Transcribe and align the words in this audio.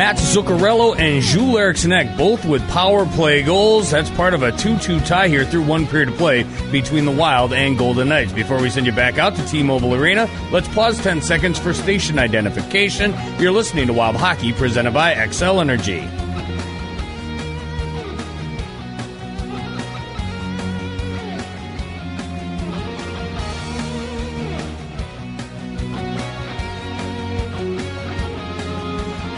Mats 0.00 0.34
Zuccarello 0.34 0.98
and 0.98 1.22
Joel 1.22 1.58
Eriksson 1.58 1.92
both 2.16 2.44
with 2.44 2.66
power 2.70 3.04
play 3.06 3.42
goals. 3.42 3.90
That's 3.90 4.10
part 4.10 4.34
of 4.34 4.42
a 4.42 4.50
2 4.50 4.78
2 4.78 4.98
tie 5.00 5.28
here 5.28 5.44
through 5.44 5.62
one 5.62 5.86
period 5.86 6.08
of 6.08 6.16
play 6.16 6.44
between 6.72 7.04
the 7.04 7.12
Wild 7.12 7.52
and 7.52 7.76
Golden 7.76 8.08
Knights. 8.08 8.32
Before 8.32 8.60
we 8.60 8.70
send 8.70 8.86
you 8.86 8.92
back 8.92 9.18
out 9.18 9.36
to 9.36 9.46
T 9.46 9.62
Mobile 9.62 9.94
Arena, 9.94 10.26
let's 10.50 10.68
pause 10.68 10.98
10 10.98 11.22
seconds 11.22 11.58
for 11.58 11.74
station 11.74 12.18
identification. 12.18 13.14
You're 13.38 13.52
listening 13.52 13.86
to 13.88 13.92
Wild 13.92 14.16
Hockey 14.16 14.52
presented 14.52 14.94
by 14.94 15.14
Xcel 15.14 15.60
Energy. 15.60 16.00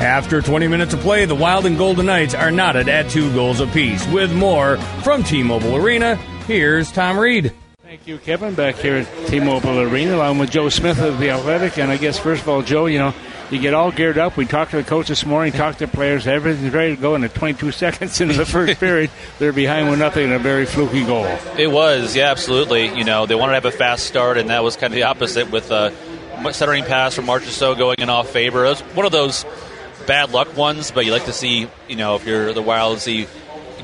After 0.03 0.43
20 0.43 0.67
minutes 0.67 0.95
of 0.95 1.01
play, 1.01 1.27
the 1.27 1.37
Wild 1.37 1.65
and 1.65 1.79
Golden 1.79 2.07
Knights 2.07 2.35
are 2.35 2.51
knotted 2.51 2.89
at 2.89 3.09
two 3.09 3.33
goals 3.35 3.61
apiece. 3.61 4.05
With 4.09 4.35
more 4.35 4.77
from 5.05 5.23
T-Mobile 5.23 5.77
Arena, 5.77 6.17
here's 6.49 6.91
Tom 6.91 7.17
Reid. 7.17 7.53
Thank 7.85 8.09
you, 8.09 8.19
Kevin. 8.19 8.57
Back 8.57 8.75
here 8.75 8.97
at 8.97 9.29
T-Mobile 9.29 9.79
Arena, 9.79 10.17
along 10.17 10.39
with 10.39 10.51
Joe 10.51 10.71
Smith 10.71 11.01
of 11.01 11.21
the 11.21 11.31
Athletic. 11.31 11.79
And 11.79 11.89
I 11.89 11.99
guess 11.99 12.19
first 12.19 12.43
of 12.43 12.49
all, 12.49 12.63
Joe, 12.63 12.87
you 12.87 12.99
know, 12.99 13.15
you 13.53 13.61
get 13.61 13.75
all 13.75 13.93
geared 13.93 14.19
up. 14.19 14.37
We 14.37 14.45
talked 14.45 14.73
to 14.73 14.79
the 14.79 14.83
coach 14.83 15.07
this 15.07 15.25
morning, 15.25 15.53
talked 15.53 15.79
to 15.79 15.87
players. 15.87 16.27
Everything's 16.27 16.75
ready 16.75 16.97
to 16.97 17.01
go. 17.01 17.15
And 17.15 17.25
at 17.25 17.33
22 17.37 17.71
seconds 17.71 18.21
into 18.21 18.35
the 18.35 18.45
first 18.45 18.81
period, 18.81 19.09
they're 19.39 19.53
behind 19.53 19.87
one 19.87 20.01
nothing 20.01 20.25
and 20.25 20.33
a 20.33 20.41
very 20.41 20.67
fluky 20.67 21.07
goal. 21.07 21.27
It 21.57 21.71
was, 21.71 22.17
yeah, 22.17 22.29
absolutely. 22.29 22.89
You 22.89 23.05
know, 23.05 23.27
they 23.27 23.37
wanted 23.37 23.53
to 23.53 23.69
have 23.69 23.73
a 23.73 23.79
fast 23.79 24.07
start, 24.07 24.37
and 24.37 24.51
that 24.51 24.65
was 24.65 24.75
kind 24.75 24.93
of 24.93 24.97
the 24.97 25.05
opposite 25.05 25.53
with 25.53 25.71
uh, 25.71 25.93
a 26.45 26.53
centering 26.53 26.83
pass 26.83 27.15
from 27.15 27.27
Marchessault 27.27 27.79
going 27.79 27.97
in 28.01 28.11
off 28.11 28.31
Faber. 28.31 28.65
It 28.65 28.71
was 28.71 28.81
one 28.81 29.07
of 29.07 29.13
those 29.13 29.45
bad 30.07 30.33
luck 30.33 30.57
ones, 30.57 30.91
but 30.91 31.07
you 31.07 31.13
like 31.13 31.25
to 31.27 31.33
see, 31.33 31.69
you 31.89 31.97
know, 31.97 32.17
if 32.17 32.27
you're 32.27 32.53
the 32.53 32.63
Wild, 32.63 33.01
see 33.01 33.27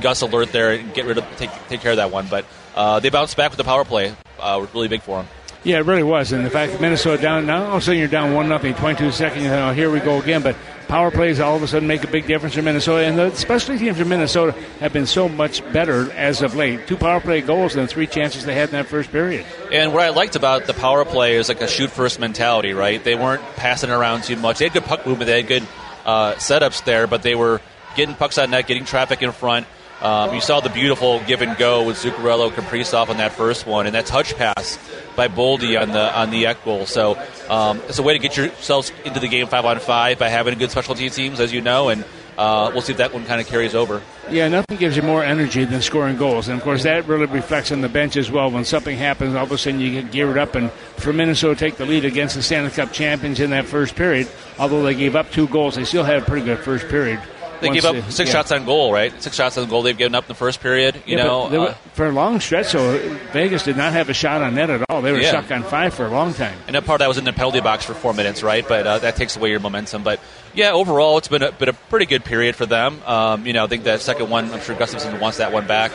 Gus 0.01 0.21
alert 0.21 0.53
there 0.53 0.73
and 0.73 0.93
get 0.95 1.07
rid 1.07 1.19
of 1.19 1.25
take 1.37 1.51
take 1.69 1.81
care 1.81 1.93
of 1.93 1.97
that 1.97 2.11
one. 2.11 2.27
But 2.29 2.45
uh, 2.75 3.01
they 3.01 3.11
bounced 3.11 3.37
back 3.37 3.51
with 3.51 3.59
the 3.59 3.65
power 3.65 3.85
play. 3.85 4.15
Uh, 4.39 4.59
was 4.61 4.73
really 4.75 4.89
big 4.89 5.03
for 5.03 5.19
them. 5.19 5.29
Yeah, 5.65 5.79
it 5.79 5.87
really 5.87 6.05
was. 6.05 6.33
And 6.33 6.47
the 6.47 6.51
fact 6.51 6.73
that 6.73 6.81
Minnesota 6.81 7.21
down 7.21 7.47
now, 7.47 7.65
all 7.65 7.77
of 7.77 7.83
a 7.83 7.85
sudden 7.85 7.99
you're 7.99 8.09
down 8.09 8.33
one 8.33 8.49
nothing, 8.49 8.75
22 8.75 9.11
seconds. 9.11 9.43
You 9.43 9.51
know, 9.51 9.73
here 9.73 9.91
we 9.91 9.99
go 9.99 10.21
again. 10.21 10.41
But 10.43 10.55
power 10.87 11.11
plays 11.11 11.41
all 11.41 11.57
of 11.57 11.63
a 11.63 11.67
sudden 11.67 11.89
make 11.89 12.05
a 12.05 12.07
big 12.07 12.29
difference 12.29 12.55
for 12.55 12.63
Minnesota. 12.63 13.05
And 13.05 13.19
the 13.19 13.35
specialty 13.35 13.85
teams 13.85 13.99
in 13.99 14.09
Minnesota 14.09 14.53
have 14.79 14.93
been 14.93 15.07
so 15.07 15.29
much 15.29 15.61
better 15.73 16.13
as 16.13 16.43
of 16.43 16.55
late. 16.55 16.87
Two 16.87 16.97
power 16.97 17.21
play 17.21 17.41
goals 17.41 17.75
and 17.75 17.91
three 17.91 18.07
chances 18.07 18.45
they 18.45 18.55
had 18.55 18.69
in 18.69 18.75
that 18.75 18.87
first 18.87 19.11
period. 19.11 19.45
And 19.73 19.93
what 19.93 20.05
I 20.05 20.11
liked 20.11 20.37
about 20.37 20.67
the 20.67 20.75
power 20.75 21.05
play 21.05 21.35
is 21.35 21.49
like 21.49 21.61
a 21.61 21.69
shoot 21.69 21.91
first 21.91 22.21
mentality, 22.21 22.73
right? 22.73 23.03
They 23.03 23.17
weren't 23.17 23.43
passing 23.57 23.91
around 23.91 24.25
too 24.25 24.37
much. 24.37 24.59
They 24.61 24.67
had 24.67 24.75
good 24.75 24.85
puck 24.85 25.07
movement. 25.07 25.27
They 25.27 25.43
had 25.43 25.49
good 25.49 25.67
uh, 26.09 26.35
setups 26.37 26.85
there, 26.85 27.07
but 27.07 27.23
they 27.23 27.35
were 27.35 27.61
getting 27.95 28.15
pucks 28.15 28.39
on 28.39 28.51
net, 28.51 28.67
getting 28.67 28.87
traffic 28.87 29.23
in 29.23 29.31
front. 29.31 29.67
Um, 30.01 30.33
you 30.33 30.41
saw 30.41 30.61
the 30.61 30.71
beautiful 30.71 31.21
give 31.27 31.43
and 31.43 31.57
go 31.59 31.85
with 31.85 31.97
Zuccarello, 31.97 32.51
Kaprizov 32.51 33.11
on 33.11 33.19
that 33.19 33.33
first 33.33 33.67
one, 33.67 33.87
and 33.87 33.95
that 33.95 34.07
touch 34.07 34.35
pass 34.37 34.79
by 35.17 35.29
Boldy 35.29 35.81
on 35.81 35.91
the 35.91 36.19
on 36.19 36.31
the 36.31 36.57
goal. 36.65 36.87
So 36.87 37.21
um, 37.51 37.83
it's 37.89 37.99
a 37.99 38.03
way 38.03 38.15
to 38.15 38.19
get 38.21 38.37
yourselves 38.37 38.93
into 39.05 39.21
the 39.21 39.29
game 39.29 39.49
five 39.49 39.65
on 39.65 39.81
five 39.81 40.19
by 40.19 40.29
having 40.29 40.57
good 40.57 40.71
specialty 40.71 41.11
teams, 41.11 41.41
as 41.41 41.53
you 41.53 41.61
know, 41.61 41.89
and 41.89 42.05
uh, 42.39 42.71
we'll 42.73 42.83
see 42.83 42.93
if 42.93 42.99
that 42.99 43.13
one 43.13 43.27
kind 43.27 43.41
of 43.41 43.49
carries 43.49 43.75
over. 43.75 44.01
Yeah, 44.31 44.47
nothing 44.47 44.77
gives 44.79 44.97
you 44.97 45.03
more 45.03 45.25
energy 45.25 45.65
than 45.65 45.83
scoring 45.83 46.17
goals, 46.17 46.47
and 46.49 46.57
of 46.57 46.63
course 46.63 46.85
that 46.85 47.07
really 47.07 47.27
reflects 47.27 47.73
on 47.73 47.81
the 47.81 47.89
bench 47.89 48.17
as 48.17 48.31
well. 48.31 48.51
When 48.51 48.65
something 48.65 48.97
happens, 48.97 49.35
all 49.35 49.43
of 49.43 49.53
a 49.53 49.59
sudden 49.59 49.81
you 49.81 49.91
get 49.91 50.13
geared 50.13 50.39
up, 50.39 50.55
and 50.55 50.71
for 50.71 51.13
Minnesota 51.13 51.59
take 51.59 51.77
the 51.77 51.85
lead 51.85 52.05
against 52.05 52.37
the 52.37 52.43
Stanley 52.43 52.71
Cup 52.71 52.93
champions 52.93 53.41
in 53.41 53.51
that 53.51 53.67
first 53.67 53.97
period, 53.97 54.29
although 54.59 54.83
they 54.85 54.95
gave 54.95 55.17
up 55.17 55.31
two 55.33 55.49
goals, 55.49 55.75
they 55.75 55.85
still 55.85 56.05
had 56.05 56.23
a 56.23 56.25
pretty 56.25 56.47
good 56.47 56.61
first 56.61 56.89
period. 56.89 57.21
They 57.61 57.71
gave 57.71 57.85
up 57.85 58.11
six 58.11 58.29
yeah. 58.29 58.37
shots 58.37 58.53
on 58.53 58.65
goal, 58.65 58.93
right? 58.93 59.13
Six 59.23 59.37
shots 59.37 59.59
on 59.59 59.69
goal 59.69 59.83
they've 59.83 59.97
given 59.97 60.15
up 60.15 60.25
in 60.25 60.29
the 60.29 60.35
first 60.35 60.61
period. 60.61 60.97
You 61.07 61.17
yeah, 61.17 61.25
know, 61.25 61.49
were, 61.49 61.59
uh, 61.69 61.75
for 61.95 62.07
a 62.07 62.13
long 62.13 62.41
stretch, 62.41 62.67
so 62.67 62.99
Vegas 63.33 63.65
did 63.65 63.77
not 63.77 63.93
have 63.93 64.09
a 64.09 64.15
shot 64.15 64.43
on 64.43 64.55
net 64.55 64.71
at 64.71 64.85
all. 64.89 65.03
They 65.03 65.13
were 65.13 65.21
yeah. 65.21 65.31
stuck 65.31 65.51
on 65.51 65.63
five 65.65 65.95
for 65.95 66.07
a 66.07 66.11
long 66.11 66.35
time. 66.35 66.57
And 66.67 66.77
that 66.77 66.85
part 66.85 67.01
that 67.01 67.09
was 67.09 67.19
in 67.19 67.25
the 67.25 67.33
penalty 67.33 67.61
box 67.61 67.85
for 67.85 67.95
four 67.95 68.15
minutes, 68.15 68.43
right? 68.43 68.67
But 68.67 68.87
uh, 68.87 68.99
that 69.01 69.17
takes 69.17 69.37
away 69.37 69.51
your 69.51 69.61
momentum. 69.61 70.03
But 70.03 70.21
yeah, 70.55 70.73
overall, 70.73 71.19
it's 71.19 71.29
been 71.29 71.43
a, 71.43 71.53
been 71.53 71.69
a 71.69 71.73
pretty 71.75 72.07
good 72.07 72.25
period 72.25 72.57
for 72.57 72.67
them. 72.67 73.03
Um, 73.05 73.47
you 73.47 73.53
know, 73.53 73.65
I 73.65 73.67
think 73.67 73.85
that 73.85 74.01
second 74.01 74.31
one, 74.31 74.51
I'm 74.51 74.61
sure 74.61 74.77
Gustavsson 74.77 75.21
wants 75.21 75.39
that 75.39 75.53
one 75.53 75.67
back 75.67 75.93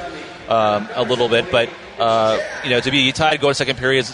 um, 0.50 0.90
a 0.94 1.04
little 1.04 1.30
bit. 1.30 1.52
But 1.52 1.70
uh, 2.00 2.40
you 2.64 2.70
know, 2.72 2.80
to 2.80 2.92
be 2.92 3.12
tied 3.12 3.40
going 3.40 3.52
to 3.52 3.56
second 3.56 3.78
period 3.78 4.06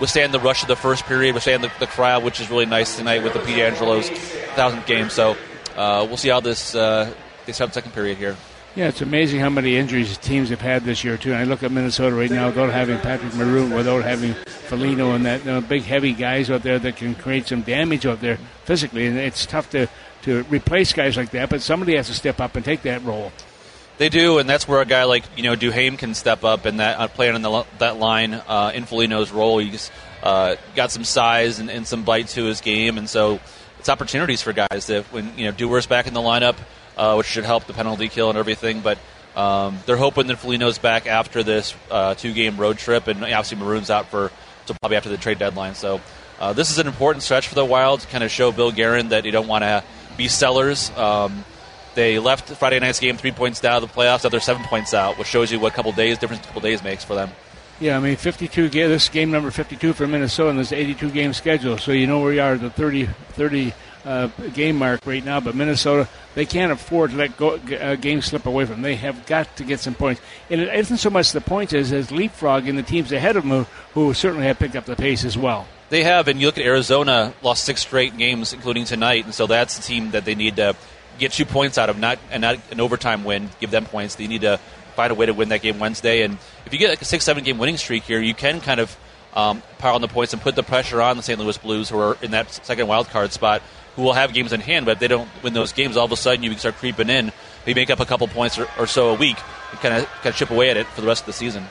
withstand 0.00 0.32
the 0.34 0.40
rush 0.40 0.62
of 0.62 0.68
the 0.68 0.76
first 0.76 1.04
period, 1.04 1.34
withstand 1.34 1.64
the, 1.64 1.72
the 1.78 1.86
crowd, 1.86 2.22
which 2.22 2.40
is 2.40 2.50
really 2.50 2.66
nice 2.66 2.96
tonight 2.96 3.22
with 3.22 3.32
the 3.32 3.40
Pietrangelo's 3.40 4.08
thousandth 4.54 4.86
game. 4.86 5.10
So 5.10 5.36
uh, 5.76 6.04
we'll 6.06 6.16
see 6.16 6.28
how 6.28 6.40
this 6.40 6.74
uh, 6.74 7.12
this 7.44 7.56
second 7.56 7.92
period 7.92 8.18
here. 8.18 8.36
Yeah, 8.74 8.88
it's 8.88 9.00
amazing 9.00 9.40
how 9.40 9.48
many 9.48 9.76
injuries 9.76 10.18
teams 10.18 10.50
have 10.50 10.60
had 10.60 10.84
this 10.84 11.02
year 11.02 11.16
too. 11.16 11.32
And 11.32 11.38
I 11.38 11.44
look 11.44 11.62
at 11.62 11.72
Minnesota 11.72 12.14
right 12.14 12.30
now 12.30 12.48
without 12.48 12.70
having 12.70 12.98
Patrick 12.98 13.34
Maroon, 13.34 13.72
without 13.72 14.04
having 14.04 14.34
Foligno 14.34 15.12
and 15.12 15.24
that 15.24 15.46
you 15.46 15.50
know, 15.50 15.62
big 15.62 15.82
heavy 15.82 16.12
guys 16.12 16.50
out 16.50 16.62
there 16.62 16.78
that 16.78 16.96
can 16.96 17.14
create 17.14 17.46
some 17.46 17.62
damage 17.62 18.04
out 18.04 18.20
there 18.20 18.36
physically, 18.64 19.06
and 19.06 19.16
it's 19.16 19.46
tough 19.46 19.70
to 19.70 19.88
to 20.22 20.42
replace 20.50 20.92
guys 20.92 21.16
like 21.16 21.30
that. 21.30 21.48
But 21.48 21.62
somebody 21.62 21.96
has 21.96 22.08
to 22.08 22.14
step 22.14 22.38
up 22.38 22.54
and 22.54 22.64
take 22.64 22.82
that 22.82 23.02
role. 23.02 23.32
They 23.98 24.10
do, 24.10 24.38
and 24.38 24.48
that's 24.48 24.68
where 24.68 24.82
a 24.82 24.84
guy 24.84 25.04
like 25.04 25.24
you 25.36 25.42
know 25.42 25.56
Duhaime 25.56 25.98
can 25.98 26.12
step 26.14 26.44
up 26.44 26.66
and 26.66 26.80
that 26.80 26.98
uh, 26.98 27.08
play 27.08 27.30
on 27.30 27.40
the, 27.40 27.64
that 27.78 27.96
line 27.98 28.34
uh, 28.34 28.72
in 28.74 28.84
Foligno's 28.84 29.32
role. 29.32 29.58
He's 29.58 29.90
uh, 30.22 30.56
got 30.74 30.90
some 30.90 31.04
size 31.04 31.60
and, 31.60 31.70
and, 31.70 31.86
some 31.86 32.02
bite 32.02 32.28
to 32.28 32.44
his 32.44 32.60
game, 32.60 32.98
and 32.98 33.08
so 33.08 33.40
it's 33.78 33.88
opportunities 33.88 34.42
for 34.42 34.52
guys 34.52 34.86
that 34.86 35.04
when 35.12 35.38
you 35.38 35.46
know 35.46 35.52
Dewar's 35.52 35.86
back 35.86 36.06
in 36.06 36.14
the 36.14 36.20
lineup 36.20 36.56
uh, 36.96 37.14
which 37.14 37.26
should 37.26 37.44
help 37.44 37.64
the 37.66 37.72
penalty 37.72 38.08
kill 38.08 38.30
and 38.30 38.38
everything. 38.38 38.80
But 38.80 38.98
um, 39.36 39.78
they're 39.86 39.96
hoping 39.96 40.26
that 40.28 40.38
Foligno's 40.38 40.78
back 40.78 41.06
after 41.06 41.42
this 41.42 41.74
uh, 41.90 42.14
two-game 42.14 42.56
road 42.56 42.78
trip, 42.78 43.06
and 43.06 43.22
obviously 43.22 43.58
Maroon's 43.58 43.90
out 43.90 44.06
for 44.06 44.32
probably 44.80 44.96
after 44.96 45.10
the 45.10 45.16
trade 45.18 45.38
deadline. 45.38 45.74
So 45.74 46.00
uh, 46.40 46.52
this 46.52 46.70
is 46.70 46.78
an 46.78 46.86
important 46.86 47.22
stretch 47.22 47.46
for 47.46 47.54
the 47.54 47.64
Wild 47.64 48.00
to 48.00 48.06
kind 48.08 48.24
of 48.24 48.30
show 48.30 48.50
Bill 48.50 48.72
Guerin 48.72 49.10
that 49.10 49.24
you 49.24 49.30
don't 49.30 49.46
want 49.46 49.62
to 49.62 49.84
be 50.16 50.28
sellers. 50.28 50.90
Um, 50.96 51.44
they 51.94 52.18
left 52.18 52.50
Friday 52.50 52.78
night's 52.78 52.98
game 52.98 53.16
three 53.16 53.30
points 53.30 53.60
down 53.60 53.80
the 53.80 53.88
playoffs. 53.88 54.24
Now 54.24 54.30
they're 54.30 54.40
seven 54.40 54.64
points 54.64 54.92
out, 54.92 55.18
which 55.18 55.28
shows 55.28 55.52
you 55.52 55.60
what 55.60 55.72
a 55.72 55.76
couple 55.76 55.92
days 55.92 56.18
difference 56.18 56.42
a 56.42 56.46
couple 56.46 56.62
days 56.62 56.82
makes 56.82 57.04
for 57.04 57.14
them. 57.14 57.30
Yeah, 57.78 57.98
I 57.98 58.00
mean, 58.00 58.16
52 58.16 58.70
game. 58.70 58.88
This 58.88 59.08
game 59.08 59.30
number 59.30 59.50
52 59.50 59.92
for 59.92 60.06
Minnesota, 60.06 60.50
and 60.50 60.58
this 60.58 60.72
82 60.72 61.10
game 61.10 61.32
schedule. 61.32 61.76
So 61.76 61.92
you 61.92 62.06
know 62.06 62.20
where 62.20 62.32
you 62.32 62.40
are, 62.40 62.54
at 62.54 62.60
the 62.60 62.70
30, 62.70 63.06
30 63.06 63.74
uh, 64.06 64.28
game 64.54 64.76
mark 64.76 65.04
right 65.04 65.24
now, 65.24 65.40
but 65.40 65.54
Minnesota 65.54 66.08
they 66.34 66.46
can't 66.46 66.70
afford 66.70 67.10
to 67.10 67.16
let 67.16 67.36
go, 67.36 67.56
uh, 67.56 67.96
games 67.96 68.26
slip 68.26 68.46
away 68.46 68.64
from 68.64 68.76
them. 68.76 68.82
They 68.82 68.96
have 68.96 69.26
got 69.26 69.56
to 69.56 69.64
get 69.64 69.80
some 69.80 69.94
points, 69.94 70.20
and 70.48 70.60
it 70.60 70.72
isn't 70.74 70.98
so 70.98 71.10
much 71.10 71.32
the 71.32 71.40
points 71.40 71.72
as 71.74 71.92
as 71.92 72.08
leapfrogging 72.08 72.76
the 72.76 72.82
teams 72.82 73.10
ahead 73.10 73.36
of 73.36 73.42
them 73.42 73.64
who, 73.64 73.66
who 73.94 74.14
certainly 74.14 74.46
have 74.46 74.58
picked 74.58 74.76
up 74.76 74.84
the 74.84 74.96
pace 74.96 75.24
as 75.24 75.36
well. 75.36 75.66
They 75.88 76.04
have, 76.04 76.28
and 76.28 76.40
you 76.40 76.46
look 76.46 76.58
at 76.58 76.64
Arizona 76.64 77.32
lost 77.42 77.64
six 77.64 77.80
straight 77.80 78.16
games, 78.16 78.52
including 78.52 78.84
tonight, 78.84 79.24
and 79.24 79.34
so 79.34 79.46
that's 79.46 79.76
the 79.76 79.82
team 79.82 80.12
that 80.12 80.24
they 80.24 80.34
need 80.34 80.56
to 80.56 80.76
get 81.18 81.32
two 81.32 81.44
points 81.44 81.78
out 81.78 81.90
of, 81.90 81.98
not 81.98 82.18
and 82.30 82.42
not 82.42 82.58
an 82.70 82.80
overtime 82.80 83.24
win, 83.24 83.50
give 83.60 83.70
them 83.70 83.84
points. 83.84 84.14
They 84.14 84.26
need 84.26 84.42
to 84.42 84.58
find 84.94 85.10
a 85.10 85.14
way 85.14 85.26
to 85.26 85.34
win 85.34 85.50
that 85.50 85.62
game 85.62 85.78
Wednesday, 85.78 86.22
and 86.22 86.38
if 86.64 86.72
you 86.72 86.78
get 86.78 86.90
like 86.90 87.02
a 87.02 87.04
six 87.04 87.24
seven 87.24 87.44
game 87.44 87.58
winning 87.58 87.76
streak 87.76 88.04
here, 88.04 88.20
you 88.20 88.34
can 88.34 88.60
kind 88.60 88.80
of 88.80 88.96
um, 89.34 89.62
pile 89.78 89.94
on 89.94 90.00
the 90.00 90.08
points 90.08 90.32
and 90.32 90.40
put 90.40 90.56
the 90.56 90.62
pressure 90.62 91.02
on 91.02 91.16
the 91.16 91.22
St. 91.22 91.38
Louis 91.38 91.58
Blues, 91.58 91.90
who 91.90 91.98
are 91.98 92.16
in 92.22 92.30
that 92.30 92.50
second 92.50 92.86
wild 92.86 93.08
card 93.08 93.32
spot 93.32 93.62
who 93.96 94.02
will 94.02 94.12
have 94.12 94.34
games 94.34 94.52
in 94.52 94.60
hand, 94.60 94.84
but 94.84 94.92
if 94.92 94.98
they 94.98 95.08
don't 95.08 95.28
win 95.42 95.54
those 95.54 95.72
games, 95.72 95.96
all 95.96 96.04
of 96.04 96.12
a 96.12 96.16
sudden 96.16 96.42
you 96.42 96.50
can 96.50 96.58
start 96.58 96.76
creeping 96.76 97.08
in. 97.08 97.32
They 97.64 97.72
make 97.72 97.90
up 97.90 97.98
a 97.98 98.04
couple 98.04 98.28
points 98.28 98.58
or, 98.58 98.68
or 98.78 98.86
so 98.86 99.08
a 99.10 99.14
week 99.14 99.38
and 99.70 99.80
kind 99.80 99.94
of 99.94 100.04
kind 100.06 100.26
of 100.26 100.36
chip 100.36 100.50
away 100.50 100.70
at 100.70 100.76
it 100.76 100.86
for 100.88 101.00
the 101.00 101.06
rest 101.06 101.22
of 101.22 101.26
the 101.26 101.32
season. 101.32 101.64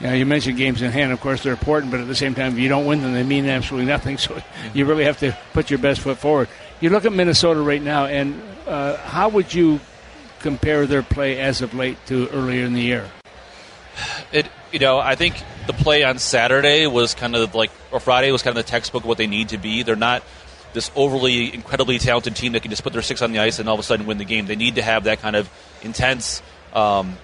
Yeah, 0.00 0.12
you 0.12 0.26
mentioned 0.26 0.58
games 0.58 0.82
in 0.82 0.90
hand. 0.90 1.12
Of 1.12 1.20
course, 1.20 1.42
they're 1.42 1.52
important, 1.52 1.90
but 1.90 2.00
at 2.00 2.06
the 2.06 2.14
same 2.14 2.34
time, 2.34 2.52
if 2.52 2.58
you 2.58 2.68
don't 2.68 2.84
win 2.84 3.00
them, 3.00 3.14
they 3.14 3.22
mean 3.22 3.46
absolutely 3.46 3.86
nothing. 3.86 4.18
So 4.26 4.42
you 4.74 4.84
really 4.84 5.04
have 5.04 5.18
to 5.20 5.36
put 5.52 5.70
your 5.70 5.78
best 5.78 6.00
foot 6.00 6.18
forward. 6.18 6.48
You 6.80 6.90
look 6.90 7.04
at 7.04 7.12
Minnesota 7.12 7.60
right 7.60 7.80
now, 7.80 8.06
and 8.06 8.42
uh, 8.66 8.96
how 8.96 9.28
would 9.28 9.54
you 9.54 9.80
compare 10.40 10.86
their 10.86 11.02
play 11.02 11.38
as 11.40 11.62
of 11.62 11.74
late 11.74 11.96
to 12.06 12.28
earlier 12.30 12.64
in 12.64 12.74
the 12.74 12.82
year? 12.82 13.10
It, 14.32 14.48
you 14.72 14.78
know, 14.78 14.98
I 14.98 15.14
think 15.14 15.42
the 15.66 15.72
play 15.72 16.02
on 16.02 16.18
Saturday 16.18 16.86
was 16.86 17.14
kind 17.14 17.34
of 17.34 17.54
like, 17.54 17.70
or 17.90 18.00
Friday 18.00 18.30
was 18.32 18.42
kind 18.42 18.56
of 18.56 18.64
the 18.64 18.70
textbook 18.70 19.04
of 19.04 19.08
what 19.08 19.18
they 19.18 19.26
need 19.26 19.50
to 19.50 19.58
be. 19.58 19.82
They're 19.82 19.96
not 19.96 20.22
this 20.72 20.90
overly 20.94 21.54
incredibly 21.54 21.98
talented 21.98 22.36
team 22.36 22.52
that 22.52 22.60
can 22.60 22.70
just 22.70 22.82
put 22.82 22.92
their 22.92 23.02
six 23.02 23.22
on 23.22 23.32
the 23.32 23.38
ice 23.38 23.58
and 23.58 23.68
all 23.68 23.74
of 23.74 23.80
a 23.80 23.82
sudden 23.82 24.06
win 24.06 24.18
the 24.18 24.24
game. 24.24 24.46
They 24.46 24.56
need 24.56 24.74
to 24.74 24.82
have 24.82 25.04
that 25.04 25.20
kind 25.20 25.34
of 25.34 25.48
intense 25.82 26.42
um, 26.74 27.16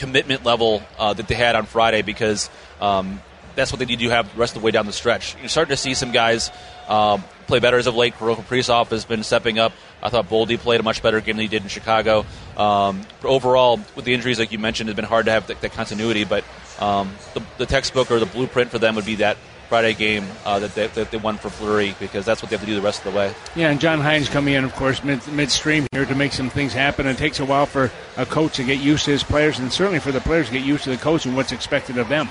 commitment 0.00 0.44
level 0.44 0.82
uh, 0.98 1.12
that 1.12 1.28
they 1.28 1.34
had 1.34 1.54
on 1.54 1.66
Friday 1.66 2.02
because 2.02 2.50
um, 2.80 3.20
that's 3.54 3.70
what 3.70 3.78
they 3.78 3.84
need 3.84 3.98
to 3.98 4.08
have 4.08 4.32
the 4.32 4.40
rest 4.40 4.56
of 4.56 4.62
the 4.62 4.64
way 4.64 4.70
down 4.70 4.86
the 4.86 4.92
stretch. 4.92 5.36
You're 5.38 5.48
starting 5.48 5.70
to 5.70 5.76
see 5.76 5.92
some 5.94 6.10
guys 6.10 6.50
um, 6.88 7.22
play 7.46 7.60
better 7.60 7.76
as 7.76 7.86
of 7.86 7.94
late. 7.94 8.16
Kirill 8.18 8.36
Kaprizov 8.36 8.88
has 8.88 9.04
been 9.04 9.22
stepping 9.22 9.58
up. 9.58 9.72
I 10.02 10.08
thought 10.08 10.28
Boldy 10.28 10.58
played 10.58 10.80
a 10.80 10.82
much 10.82 11.02
better 11.02 11.20
game 11.20 11.36
than 11.36 11.42
he 11.42 11.48
did 11.48 11.62
in 11.62 11.68
Chicago. 11.68 12.24
Um, 12.56 13.02
overall, 13.22 13.78
with 13.94 14.06
the 14.06 14.14
injuries, 14.14 14.38
like 14.38 14.52
you 14.52 14.58
mentioned, 14.58 14.88
it's 14.88 14.96
been 14.96 15.04
hard 15.04 15.26
to 15.26 15.32
have 15.32 15.46
that, 15.48 15.60
that 15.60 15.72
continuity. 15.72 16.24
But 16.24 16.44
um, 16.78 17.14
the, 17.34 17.42
the 17.58 17.66
textbook 17.66 18.10
or 18.10 18.18
the 18.18 18.26
blueprint 18.26 18.70
for 18.70 18.78
them 18.78 18.96
would 18.96 19.06
be 19.06 19.16
that 19.16 19.36
Friday 19.70 19.94
game 19.94 20.26
uh, 20.44 20.58
that, 20.58 20.74
they, 20.74 20.88
that 20.88 21.12
they 21.12 21.16
won 21.16 21.38
for 21.38 21.48
Fleury 21.48 21.94
because 22.00 22.26
that's 22.26 22.42
what 22.42 22.50
they 22.50 22.56
have 22.56 22.64
to 22.64 22.66
do 22.66 22.74
the 22.74 22.82
rest 22.82 23.06
of 23.06 23.12
the 23.12 23.16
way. 23.16 23.32
Yeah, 23.54 23.70
and 23.70 23.80
John 23.80 24.00
Hynes 24.00 24.28
coming 24.28 24.54
in, 24.54 24.64
of 24.64 24.74
course, 24.74 25.04
mid, 25.04 25.24
midstream 25.28 25.86
here 25.92 26.04
to 26.04 26.14
make 26.16 26.32
some 26.32 26.50
things 26.50 26.72
happen. 26.72 27.06
It 27.06 27.18
takes 27.18 27.38
a 27.38 27.44
while 27.44 27.66
for 27.66 27.92
a 28.16 28.26
coach 28.26 28.56
to 28.56 28.64
get 28.64 28.80
used 28.80 29.04
to 29.04 29.12
his 29.12 29.22
players, 29.22 29.60
and 29.60 29.72
certainly 29.72 30.00
for 30.00 30.10
the 30.10 30.20
players 30.20 30.48
to 30.48 30.52
get 30.52 30.64
used 30.64 30.82
to 30.84 30.90
the 30.90 30.96
coach 30.96 31.24
and 31.24 31.36
what's 31.36 31.52
expected 31.52 31.98
of 31.98 32.08
them. 32.08 32.28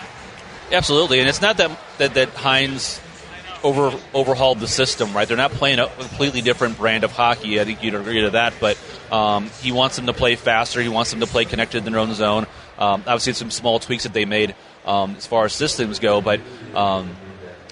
Absolutely, 0.69 1.21
and 1.21 1.29
it's 1.29 1.41
not 1.41 1.55
that 1.57 1.71
that, 1.97 2.13
that 2.15 2.29
Hines 2.31 2.99
over 3.63 3.97
overhauled 4.13 4.59
the 4.59 4.67
system, 4.67 5.13
right? 5.13 5.25
They're 5.25 5.37
not 5.37 5.51
playing 5.51 5.79
a 5.79 5.87
completely 5.87 6.41
different 6.41 6.77
brand 6.77 7.05
of 7.05 7.13
hockey. 7.13 7.61
I 7.61 7.63
think 7.63 7.81
you'd 7.81 7.95
agree 7.95 8.19
to 8.21 8.31
that, 8.31 8.53
but 8.59 8.77
um, 9.11 9.49
he 9.61 9.71
wants 9.71 9.95
them 9.95 10.07
to 10.07 10.13
play 10.13 10.35
faster. 10.35 10.81
He 10.81 10.89
wants 10.89 11.11
them 11.11 11.21
to 11.21 11.25
play 11.25 11.45
connected 11.45 11.85
in 11.85 11.91
their 11.93 12.01
own 12.01 12.13
zone. 12.15 12.47
Um, 12.77 13.03
obviously, 13.07 13.31
some 13.31 13.49
small 13.49 13.79
tweaks 13.79 14.03
that 14.03 14.13
they 14.13 14.25
made 14.25 14.55
um, 14.85 15.15
as 15.15 15.25
far 15.25 15.45
as 15.45 15.53
systems 15.53 15.99
go, 15.99 16.21
but 16.21 16.41
um, 16.75 17.15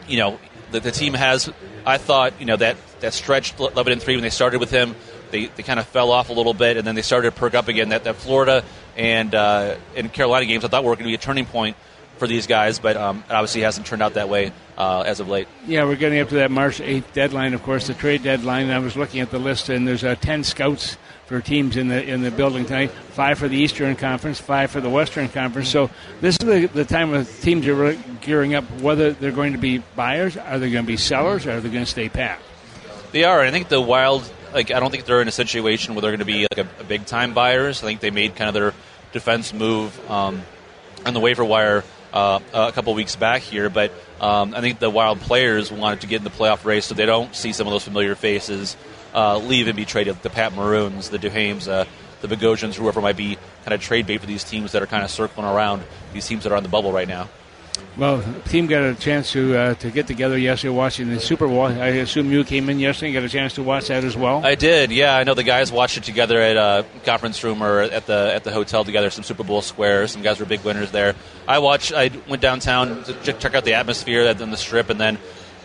you 0.07 0.17
know, 0.17 0.39
the, 0.71 0.79
the, 0.79 0.91
team 0.91 1.13
has. 1.13 1.49
I 1.85 1.97
thought, 1.97 2.33
you 2.39 2.45
know, 2.45 2.57
that 2.57 2.77
that 2.99 3.13
stretch 3.13 3.53
and 3.59 4.01
three 4.01 4.15
when 4.15 4.23
they 4.23 4.29
started 4.29 4.59
with 4.59 4.71
him, 4.71 4.95
they, 5.31 5.45
they 5.45 5.63
kind 5.63 5.79
of 5.79 5.87
fell 5.87 6.11
off 6.11 6.29
a 6.29 6.33
little 6.33 6.53
bit, 6.53 6.77
and 6.77 6.85
then 6.85 6.95
they 6.95 7.01
started 7.01 7.31
to 7.31 7.39
perk 7.39 7.53
up 7.53 7.67
again. 7.67 7.89
That 7.89 8.03
that 8.05 8.15
Florida 8.15 8.63
and 8.95 9.33
uh, 9.33 9.77
and 9.95 10.11
Carolina 10.11 10.45
games, 10.45 10.65
I 10.65 10.67
thought 10.67 10.83
were 10.83 10.95
going 10.95 11.05
to 11.05 11.09
be 11.09 11.15
a 11.15 11.19
turning 11.19 11.45
point 11.45 11.77
for 12.17 12.27
these 12.27 12.47
guys, 12.47 12.79
but 12.79 12.97
um, 12.97 13.23
obviously 13.29 13.61
hasn't 13.61 13.87
turned 13.87 14.01
out 14.01 14.15
that 14.15 14.29
way 14.29 14.51
uh, 14.77 15.03
as 15.05 15.19
of 15.19 15.29
late. 15.29 15.47
Yeah, 15.65 15.85
we're 15.85 15.95
getting 15.95 16.19
up 16.19 16.29
to 16.29 16.35
that 16.35 16.51
March 16.51 16.79
8th 16.79 17.13
deadline, 17.13 17.53
of 17.53 17.63
course, 17.63 17.87
the 17.87 17.93
trade 17.93 18.23
deadline. 18.23 18.63
And 18.63 18.73
I 18.73 18.79
was 18.79 18.97
looking 18.97 19.21
at 19.21 19.31
the 19.31 19.39
list, 19.39 19.69
and 19.69 19.87
there's 19.87 20.03
uh, 20.03 20.15
10 20.15 20.43
scouts 20.43 20.97
for 21.27 21.41
teams 21.41 21.77
in 21.77 21.89
the 21.89 22.03
in 22.03 22.21
the 22.21 22.31
building 22.31 22.65
tonight. 22.65 22.89
Five 22.89 23.37
for 23.37 23.47
the 23.47 23.57
Eastern 23.57 23.95
Conference, 23.95 24.39
five 24.39 24.71
for 24.71 24.81
the 24.81 24.89
Western 24.89 25.29
Conference. 25.29 25.69
So 25.69 25.89
this 26.21 26.37
is 26.39 26.47
the, 26.47 26.67
the 26.67 26.85
time 26.85 27.11
when 27.11 27.25
teams 27.25 27.67
are 27.67 27.75
really 27.75 27.99
gearing 28.21 28.55
up. 28.55 28.63
Whether 28.81 29.11
they're 29.11 29.31
going 29.31 29.53
to 29.53 29.59
be 29.59 29.79
buyers, 29.95 30.37
are 30.37 30.57
they 30.57 30.71
going 30.71 30.85
to 30.85 30.87
be 30.87 30.97
sellers, 30.97 31.45
or 31.45 31.51
are 31.51 31.59
they 31.59 31.69
going 31.69 31.85
to 31.85 31.91
stay 31.91 32.09
pat? 32.09 32.39
They 33.11 33.23
are. 33.23 33.41
I 33.41 33.51
think 33.51 33.67
the 33.67 33.81
Wild. 33.81 34.29
Like 34.53 34.71
I 34.71 34.79
don't 34.79 34.89
think 34.89 35.05
they're 35.05 35.21
in 35.21 35.27
a 35.27 35.31
situation 35.31 35.93
where 35.93 36.01
they're 36.01 36.11
going 36.11 36.19
to 36.19 36.25
be 36.25 36.47
like 36.49 36.65
a, 36.65 36.81
a 36.81 36.85
big 36.85 37.05
time 37.05 37.33
buyers. 37.33 37.83
I 37.83 37.87
think 37.87 37.99
they 37.99 38.11
made 38.11 38.35
kind 38.35 38.47
of 38.47 38.53
their 38.53 38.73
defense 39.11 39.53
move 39.53 40.09
um, 40.09 40.41
on 41.05 41.13
the 41.13 41.19
waiver 41.19 41.43
wire 41.43 41.83
uh, 42.13 42.39
a 42.53 42.71
couple 42.71 42.93
weeks 42.93 43.15
back 43.15 43.41
here, 43.41 43.69
but 43.69 43.91
um, 44.21 44.55
I 44.55 44.61
think 44.61 44.79
the 44.79 44.89
Wild 44.89 45.19
players 45.19 45.71
wanted 45.71 46.01
to 46.01 46.07
get 46.07 46.17
in 46.17 46.23
the 46.23 46.29
playoff 46.29 46.65
race 46.65 46.85
so 46.85 46.95
they 46.95 47.05
don't 47.05 47.35
see 47.35 47.53
some 47.53 47.67
of 47.67 47.73
those 47.73 47.83
familiar 47.83 48.15
faces 48.15 48.77
uh, 49.17 49.39
leave 49.39 49.67
and 49.67 49.75
be 49.75 49.83
traded. 49.83 50.21
The 50.21 50.29
Pat 50.29 50.53
Maroons, 50.53 51.09
the 51.09 51.17
Duhaimes, 51.17 51.67
uh, 51.67 51.85
the 52.21 52.27
Bogosians, 52.27 52.75
whoever 52.75 53.01
might 53.01 53.17
be 53.17 53.37
kind 53.63 53.73
of 53.73 53.81
trade 53.81 54.05
bait 54.05 54.19
for 54.19 54.27
these 54.27 54.43
teams 54.43 54.71
that 54.73 54.81
are 54.83 54.87
kind 54.87 55.03
of 55.03 55.09
circling 55.09 55.47
around 55.47 55.83
these 56.13 56.27
teams 56.27 56.43
that 56.43 56.51
are 56.51 56.55
on 56.55 56.63
the 56.63 56.69
bubble 56.69 56.91
right 56.91 57.07
now. 57.07 57.27
Well, 57.95 58.17
the 58.17 58.49
team 58.49 58.67
got 58.67 58.83
a 58.83 58.93
chance 58.95 59.31
to 59.31 59.57
uh, 59.57 59.73
to 59.75 59.89
get 59.89 60.05
together 60.05 60.37
yesterday 60.37 60.73
watching 60.73 61.09
the 61.09 61.19
Super 61.19 61.47
Bowl. 61.47 61.65
I 61.65 61.87
assume 61.87 62.31
you 62.31 62.43
came 62.43 62.69
in 62.69 62.79
yesterday 62.79 63.07
and 63.07 63.13
got 63.15 63.23
a 63.23 63.29
chance 63.29 63.55
to 63.55 63.63
watch 63.63 63.87
that 63.87 64.03
as 64.03 64.15
well. 64.15 64.45
I 64.45 64.55
did. 64.55 64.91
Yeah, 64.91 65.15
I 65.15 65.23
know 65.23 65.33
the 65.33 65.43
guys 65.43 65.71
watched 65.71 65.97
it 65.97 66.03
together 66.03 66.39
at 66.39 66.57
a 66.57 66.85
conference 67.05 67.43
room 67.43 67.63
or 67.63 67.81
at 67.81 68.05
the 68.05 68.31
at 68.33 68.43
the 68.43 68.51
hotel 68.51 68.83
together. 68.83 69.09
Some 69.09 69.23
Super 69.23 69.43
Bowl 69.43 69.61
squares. 69.61 70.11
Some 70.11 70.21
guys 70.21 70.39
were 70.39 70.45
big 70.45 70.61
winners 70.61 70.91
there. 70.91 71.15
I 71.47 71.59
watched. 71.59 71.91
I 71.91 72.11
went 72.27 72.41
downtown 72.41 73.03
to 73.03 73.33
check 73.33 73.55
out 73.55 73.65
the 73.65 73.73
atmosphere 73.75 74.27
on 74.27 74.51
the 74.51 74.57
strip, 74.57 74.89
and 74.89 74.99
then 74.99 75.17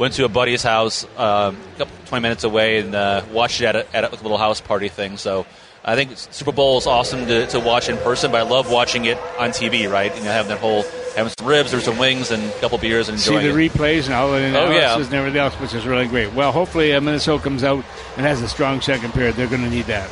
went 0.02 0.14
to 0.14 0.25
a 0.25 0.28
buddy's 0.28 0.64
house, 0.64 1.04
uh, 1.16 1.54
a 1.54 1.78
couple, 1.78 1.96
twenty 2.06 2.22
minutes 2.22 2.43
away, 2.43 2.81
and 2.81 2.93
uh, 2.93 3.22
watched 3.32 3.60
it 3.60 3.66
at 3.66 3.76
a, 3.76 3.96
at 3.96 4.04
a 4.04 4.10
little 4.22 4.38
house 4.38 4.60
party 4.60 4.88
thing. 4.88 5.16
So. 5.16 5.46
I 5.84 5.96
think 5.96 6.12
Super 6.16 6.52
Bowl 6.52 6.78
is 6.78 6.87
awesome 6.87 7.26
to, 7.26 7.44
to 7.49 7.58
watch 7.58 7.88
in 7.88 7.96
person, 7.99 8.31
but 8.31 8.38
I 8.38 8.49
love 8.49 8.70
watching 8.70 9.04
it 9.04 9.19
on 9.37 9.50
TV. 9.50 9.90
Right, 9.90 10.14
you 10.14 10.22
know, 10.22 10.31
having 10.31 10.50
that 10.50 10.60
whole 10.60 10.84
having 11.16 11.32
some 11.37 11.49
ribs 11.49 11.75
or 11.75 11.81
some 11.81 11.99
wings 11.99 12.31
and 12.31 12.40
a 12.40 12.60
couple 12.60 12.78
beers 12.78 13.08
and 13.08 13.19
see 13.19 13.37
the 13.37 13.49
it. 13.49 13.72
replays 13.72 14.04
and 14.04 14.14
all 14.14 14.31
the 14.31 14.37
analysis 14.37 14.70
oh, 14.70 14.78
yeah. 14.78 15.04
and 15.04 15.14
everything 15.14 15.40
else, 15.40 15.54
which 15.54 15.75
is 15.75 15.84
really 15.84 16.06
great. 16.06 16.32
Well, 16.34 16.52
hopefully 16.52 16.93
uh, 16.93 17.00
Minnesota 17.00 17.43
comes 17.43 17.64
out 17.64 17.84
and 18.16 18.25
has 18.25 18.40
a 18.43 18.48
strong 18.48 18.81
second 18.81 19.12
period. 19.12 19.34
They're 19.34 19.48
going 19.48 19.64
to 19.64 19.70
need 19.70 19.87
that. 19.87 20.08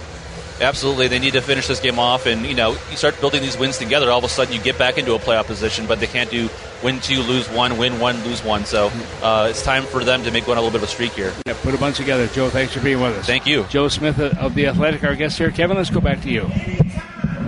Absolutely, 0.60 1.06
they 1.06 1.20
need 1.20 1.34
to 1.34 1.40
finish 1.40 1.68
this 1.68 1.78
game 1.78 2.00
off, 2.00 2.26
and 2.26 2.44
you 2.44 2.54
know, 2.56 2.72
you 2.90 2.96
start 2.96 3.20
building 3.20 3.40
these 3.40 3.56
wins 3.56 3.78
together. 3.78 4.10
All 4.10 4.18
of 4.18 4.24
a 4.24 4.28
sudden, 4.28 4.52
you 4.52 4.60
get 4.60 4.76
back 4.76 4.98
into 4.98 5.14
a 5.14 5.20
playoff 5.20 5.46
position, 5.46 5.86
but 5.86 6.00
they 6.00 6.08
can't 6.08 6.32
do 6.32 6.50
win 6.82 7.00
two, 7.00 7.22
lose 7.22 7.48
one, 7.50 7.76
win 7.78 7.98
one, 7.98 8.22
lose 8.24 8.44
one. 8.44 8.64
So 8.64 8.90
uh, 9.22 9.48
it's 9.50 9.62
time 9.62 9.84
for 9.84 10.04
them 10.04 10.22
to 10.24 10.30
make 10.30 10.46
one 10.46 10.56
a 10.56 10.60
little 10.60 10.72
bit 10.72 10.82
of 10.82 10.88
a 10.88 10.92
streak 10.92 11.12
here. 11.12 11.32
Yeah, 11.46 11.54
put 11.62 11.74
a 11.74 11.78
bunch 11.78 11.96
together. 11.96 12.26
Joe, 12.28 12.50
thanks 12.50 12.72
for 12.72 12.80
being 12.80 13.00
with 13.00 13.16
us. 13.16 13.26
Thank 13.26 13.46
you, 13.46 13.64
Joe 13.64 13.88
Smith 13.88 14.18
of 14.18 14.54
the 14.54 14.66
Athletic, 14.66 15.04
our 15.04 15.14
guest 15.14 15.38
here. 15.38 15.50
Kevin, 15.50 15.76
let's 15.76 15.90
go 15.90 16.00
back 16.00 16.22
to 16.22 16.30
you. 16.30 16.48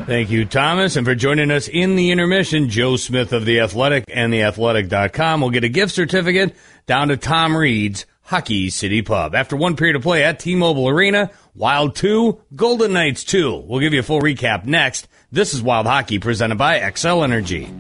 Thank 0.06 0.30
you, 0.30 0.44
Thomas. 0.44 0.96
And 0.96 1.06
for 1.06 1.14
joining 1.14 1.50
us 1.50 1.68
in 1.68 1.94
the 1.94 2.10
intermission, 2.10 2.68
Joe 2.68 2.96
Smith 2.96 3.32
of 3.32 3.44
The 3.44 3.60
Athletic 3.60 4.04
and 4.08 4.32
TheAthletic.com 4.32 5.40
will 5.40 5.50
get 5.50 5.62
a 5.62 5.68
gift 5.68 5.94
certificate 5.94 6.56
down 6.86 7.08
to 7.08 7.16
Tom 7.16 7.56
Reid's 7.56 8.04
Hockey 8.22 8.70
City 8.70 9.02
Pub. 9.02 9.34
After 9.34 9.56
one 9.56 9.76
period 9.76 9.94
of 9.94 10.02
play 10.02 10.24
at 10.24 10.40
T-Mobile 10.40 10.88
Arena, 10.88 11.30
Wild 11.54 11.94
2, 11.94 12.40
Golden 12.56 12.92
Knights 12.92 13.24
2. 13.24 13.64
We'll 13.66 13.80
give 13.80 13.92
you 13.92 14.00
a 14.00 14.04
full 14.04 14.20
recap 14.20 14.64
next. 14.64 15.06
This 15.30 15.54
is 15.54 15.62
Wild 15.62 15.86
Hockey 15.86 16.18
presented 16.18 16.58
by 16.58 16.80
Xcel 16.80 17.22
Energy. 17.22 17.72